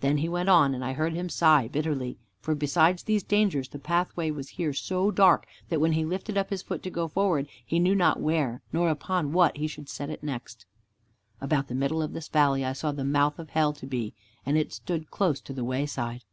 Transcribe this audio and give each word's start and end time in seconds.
Then 0.00 0.16
he 0.16 0.26
went 0.30 0.48
on, 0.48 0.74
and 0.74 0.82
I 0.82 0.94
heard 0.94 1.12
him 1.12 1.28
sigh 1.28 1.68
bitterly. 1.68 2.16
For 2.40 2.54
besides 2.54 3.02
these 3.02 3.22
dangers, 3.22 3.68
the 3.68 3.78
pathway 3.78 4.30
was 4.30 4.48
here 4.56 4.72
so 4.72 5.10
dark, 5.10 5.44
that 5.68 5.82
when 5.82 5.92
he 5.92 6.02
lifted 6.02 6.38
up 6.38 6.48
his 6.48 6.62
foot 6.62 6.82
to 6.82 6.88
go 6.90 7.08
forward, 7.08 7.46
he 7.66 7.78
knew 7.78 7.94
not 7.94 8.20
where, 8.20 8.62
nor 8.72 8.88
upon 8.88 9.34
what 9.34 9.58
he 9.58 9.66
should 9.66 9.90
set 9.90 10.08
it 10.08 10.22
next. 10.22 10.64
About 11.42 11.68
the 11.68 11.74
middle 11.74 12.00
of 12.00 12.14
this 12.14 12.28
valley 12.28 12.64
I 12.64 12.72
saw 12.72 12.90
the 12.90 13.04
mouth 13.04 13.38
of 13.38 13.50
hell 13.50 13.74
to 13.74 13.86
be, 13.86 14.14
and 14.46 14.56
it 14.56 14.72
stood 14.72 15.10
close 15.10 15.42
to 15.42 15.52
the 15.52 15.62
wayside. 15.62 16.24